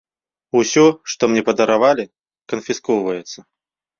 Усё, 0.59 0.85
што 1.13 1.23
мне 1.33 1.43
падаравалі, 1.49 2.05
канфіскоўваецца. 2.53 3.39